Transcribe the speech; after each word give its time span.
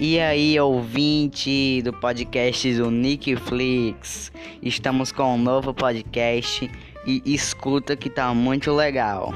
E 0.00 0.20
aí, 0.20 0.58
ouvinte 0.60 1.82
do 1.82 1.92
podcast 1.92 2.72
do 2.76 2.88
Nickflix, 2.88 4.30
estamos 4.62 5.10
com 5.10 5.34
um 5.34 5.36
novo 5.36 5.74
podcast 5.74 6.70
e 7.04 7.20
escuta 7.26 7.96
que 7.96 8.08
tá 8.08 8.32
muito 8.32 8.70
legal. 8.72 9.34